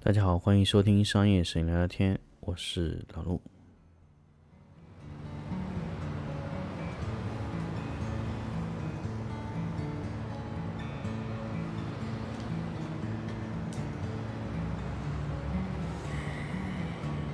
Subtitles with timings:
[0.00, 3.38] 大家好，欢迎收听商业摄影聊聊天，我是老陆。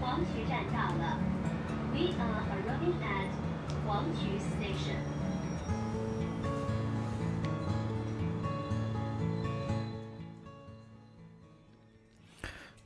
[0.01, 1.19] 黄站到了
[1.93, 3.54] ，We are arriving at.
[3.87, 4.97] 黄渠 Station。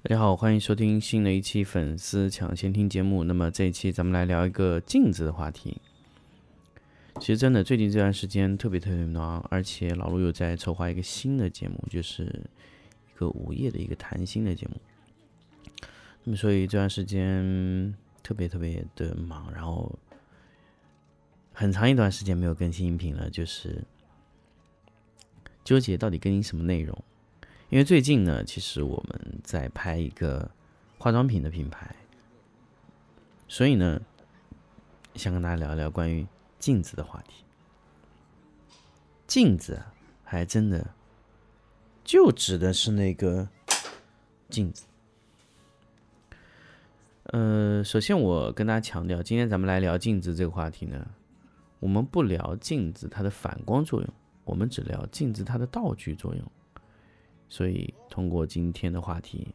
[0.03, 3.23] 大家好，欢迎收听新的一期粉丝抢先听节目。
[3.23, 5.81] 那么这一期咱们来聊一个镜子的话题。
[7.21, 14.77] 其实真的最近这段时间特别特别忙，而且老陆又在筹划一个新的节目，就是一个午夜的一个谈心的节目。
[16.25, 19.97] 那么所以这段时间特别特别的忙，然后
[21.59, 23.83] 很长一段时间没有更新音频了，就是
[25.65, 26.97] 纠结到底更新什么内容。
[27.69, 30.49] 因为最近呢，其实我们在拍一个
[30.99, 31.97] 化妆品的品牌，
[33.49, 34.01] 所以呢，
[35.17, 36.25] 想跟大家聊一聊关于
[36.61, 37.43] 镜子的话题。
[39.27, 39.83] 镜子，
[40.23, 40.95] 还真的
[42.05, 43.49] 就指的是那个
[44.49, 44.87] 镜子。
[47.25, 51.09] 呃，首先我跟大家强调，今天咱们来聊镜子这个话题呢，
[51.81, 56.45] 我们不聊镜子它的反光作用，我们只聊镜子它的道具作用。
[57.49, 59.55] 所以，通过今天的话题，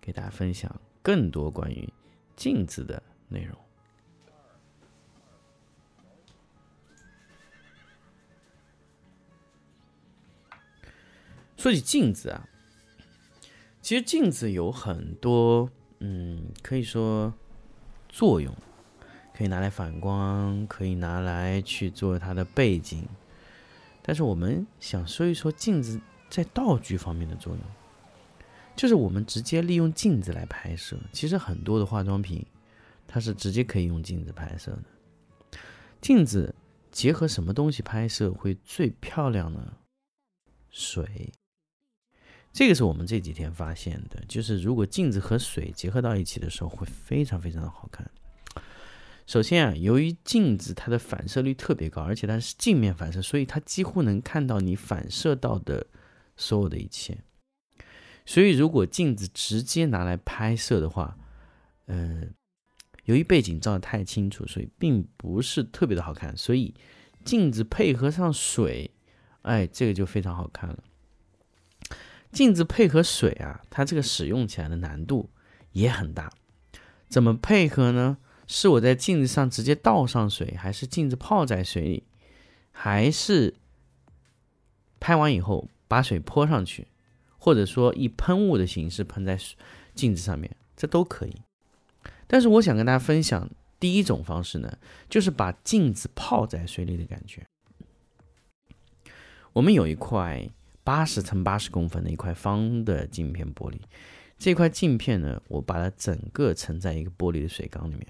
[0.00, 1.92] 给大家分享更多关于
[2.36, 3.56] 镜子的内容。
[11.56, 12.48] 说起镜子啊，
[13.82, 15.68] 其实镜子有很多，
[15.98, 17.34] 嗯，可以说
[18.08, 18.56] 作用，
[19.40, 23.08] 可以拿来反光，可以拿来去做它的背景。
[24.02, 25.98] 但是，我们想说一说镜子。
[26.28, 27.60] 在道具方面的作用，
[28.76, 30.96] 就是我们直接利用镜子来拍摄。
[31.12, 32.46] 其实很多的化妆品，
[33.08, 35.58] 它是直接可以用镜子拍摄的。
[36.00, 36.54] 镜子
[36.92, 39.72] 结合什么东西拍摄会最漂亮呢？
[40.70, 41.32] 水。
[42.52, 48.08] 这个是我们这几天发现的，就是如果镜子和水结合到一起的时候，会非常非常的好看。
[49.30, 55.86] 首先啊，由于镜子它的反射率特别高，而且它是镜面反射，所以它几乎能看到你反射到的。
[56.36, 57.18] 所有的一切，
[58.24, 61.18] 所以如果镜子直接拿来拍摄的话，
[61.86, 62.32] 嗯，
[63.04, 66.34] 由于背景照的太清楚，所以并不是特别的好看。
[66.34, 66.74] 所以
[67.24, 68.90] 镜子配合上水，
[69.42, 70.82] 哎，这个就非常好看了。
[72.32, 75.28] 镜子配合水啊，它这个使用起来的难度
[75.72, 76.32] 也很大。
[77.06, 78.16] 怎么配合呢？
[78.52, 82.04] 是我在镜子上直接倒上水，还是镜子泡在水里，
[82.72, 83.54] 还是
[84.98, 85.68] 拍完以后？
[85.88, 86.86] 把水泼上去，
[87.36, 89.36] 或者说以喷雾的形式喷在
[89.92, 91.34] 镜子上面，这都可以。
[92.28, 93.50] 但是我想跟大家分享
[93.80, 94.78] 第一种方式呢，
[95.08, 97.44] 就是把镜子泡在水里的感觉。
[99.52, 100.48] 我们有一块
[100.84, 103.80] 八十乘八十公分的一块方的镜片玻璃，
[104.38, 108.06] 这块镜片呢，我把它整个盛在一个玻璃的水缸里面，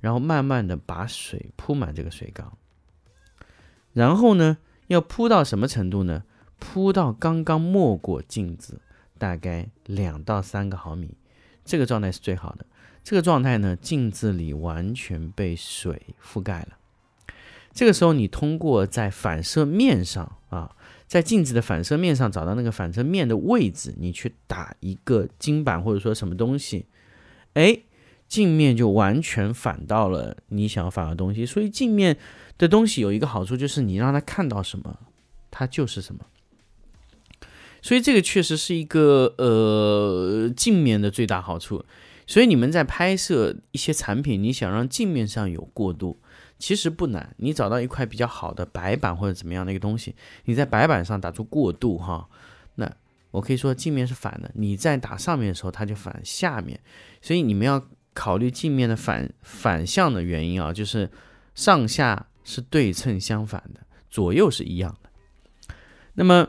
[0.00, 2.56] 然后慢慢的把水铺满这个水缸，
[3.92, 6.24] 然后呢，要铺到什么程度呢？
[6.58, 8.80] 铺到刚刚没过镜子，
[9.16, 11.16] 大概两到三个毫米，
[11.64, 12.66] 这个状态是最好的。
[13.04, 16.78] 这个状态呢，镜子里完全被水覆盖了。
[17.72, 20.74] 这个时候，你通过在反射面上啊，
[21.06, 26.86] 在镜子的反射面上找到那个反射面的位置，你去打一个金板或者说什么东西，
[27.54, 27.78] 哎，
[28.28, 31.44] 镜面就完全反到了你想要反的东西。
[31.46, 32.16] 所以镜面
[32.58, 34.98] 的东西有一个好处，就是你让它看到什么，
[35.50, 36.26] 它就是什么。
[37.80, 41.84] 所以这个确实是一个呃镜面的最大好处。
[42.26, 46.18] 所以你们在拍摄一些产品，你想让镜面上有过渡，
[46.58, 47.34] 其实不难。
[47.38, 50.14] 你找到一块比较好的白板或者怎么样的一个东西，
[50.44, 52.28] 你在白板上打出过渡哈，
[52.74, 52.92] 那
[53.30, 54.50] 我可以说镜面是反的。
[54.54, 56.78] 你在打上面的时候，它就反下面。
[57.22, 57.82] 所以你们要
[58.18, 61.08] 考虑镜面的反反向的原因啊，就是
[61.54, 65.10] 上下是对称相反的，左右是一样的。
[66.14, 66.48] 那么。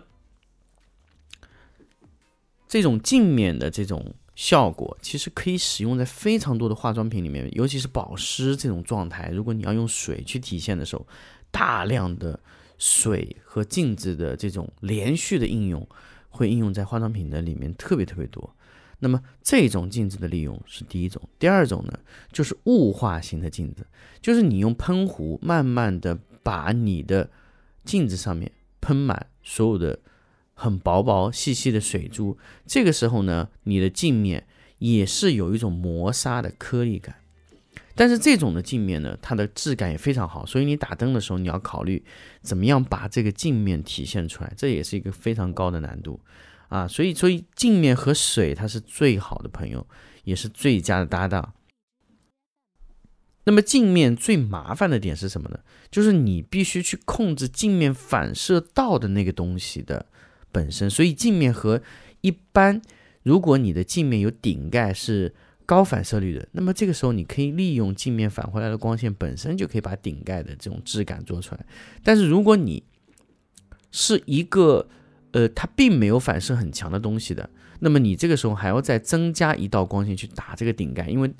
[2.71, 9.31] 这种镜面的这种效果，其实可以使用在非常多的化妆品里面，尤其是保湿这种状态。
[9.31, 11.03] 如果你要用水去体现的时候，
[11.49, 12.39] 大量的
[12.77, 15.89] 水和镜子的这种连续的应用，
[16.29, 18.55] 会应用在化妆品的里面特别特别多。
[18.99, 21.99] 那么这种镜子的利用是第一种，第二种呢，
[22.31, 23.87] 就是雾化型的镜子，
[24.21, 27.29] 就是你用喷壶慢慢的把你的
[27.83, 29.99] 镜子上面喷满所有的。
[30.61, 32.37] 很薄薄细细的水珠。
[32.65, 34.45] 这个时候呢，你的镜面
[34.79, 37.15] 也是有一种磨砂的颗粒感。
[37.95, 42.03] 但是这种的镜面呢，它的质感也非常好，所以你打灯的时候，你要考虑
[42.41, 46.19] 怎么样把这个镜面体现出来，这也是一个非常高的难度
[46.69, 46.87] 啊。
[46.87, 49.85] 所以，所以镜面和水它是最好的朋友，
[50.23, 51.53] 也是最佳的搭档。
[53.43, 55.59] 那么镜面最麻烦的点是什么呢？
[55.91, 60.05] 就是你必须去控制镜面反射到的那个东西的
[60.51, 60.89] 本身。
[60.89, 61.81] 所以镜面和
[62.21, 62.81] 一般，
[63.23, 65.35] 如果你的镜面有顶盖是。
[65.69, 71.63] 高反射率的，那么这个时候你可以利用镜面返回来的光线本身就可以把顶盖的这种质感做出来。
[72.03, 72.81] 但是如果你
[73.91, 74.89] 是一个
[75.31, 77.49] 呃它并没有反射很强的东西的，
[77.79, 81.31] 那么你这个时候还要再增加一道光线去打这个顶盖，因为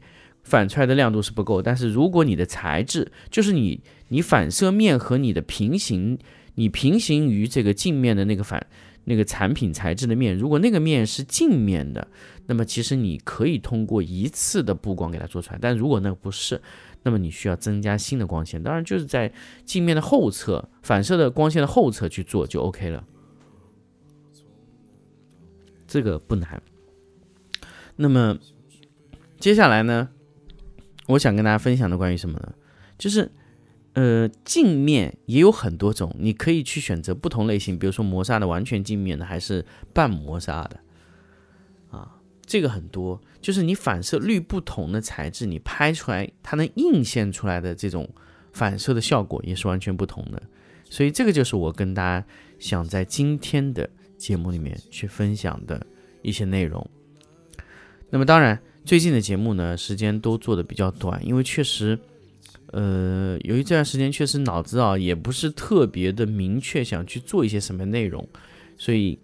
[0.44, 1.62] 反出来的亮度是不够。
[1.62, 6.18] 但是如果你的材质就是你你反射面和你的平行，
[6.56, 8.65] 你平行于这个镜面的那个反
[9.06, 12.07] 那个产品材质的面，如果那个面是镜面的。
[12.47, 16.59] 那么其实你可以通过一次的布光给它做出来，但如果那个不是，
[17.03, 19.31] 那么你需要增加新的光线，当然就是在
[19.65, 23.03] 镜面的后侧反射的光线的后侧去做就 OK 了，
[25.89, 26.62] 这个不难。
[27.95, 28.38] 那么
[29.39, 30.09] 接下来呢，
[31.07, 32.53] 我想跟大家分享的关于什么呢？
[32.97, 33.31] 就是
[33.94, 40.80] 呃镜面也有很多种，你可以去选择不同类型，比如说磨砂的完全镜面的，还是半磨砂的。
[41.89, 42.15] 啊
[42.45, 48.09] 这个很多，就是你反射率不同的材质，你拍出来它能映现出来的这种
[48.53, 50.41] 反射的效果也是完全不同的。
[50.89, 52.25] 所以这个就是我跟大家
[52.57, 53.88] 想在今天的
[54.19, 55.83] 节目里面去分享的
[56.21, 56.88] 一些内容。
[58.12, 61.98] 那么当然，最近的节目呢，时间都做的比较短，因为确实，
[62.68, 68.30] 呃，由于这段时间确实脑子啊也不是特别的明确，想去做一些什么内容，
[68.77, 69.18] 所以。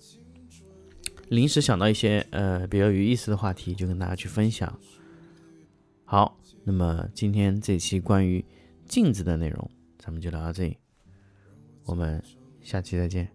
[1.29, 4.79] 临时想到一些呃比较有意思的话题，就跟大家去分享。
[6.03, 8.45] 好，那么今天这期关于
[8.87, 10.77] 镜子的内容，咱们就聊到这里，
[11.85, 12.23] 我们
[12.61, 13.34] 下期再见。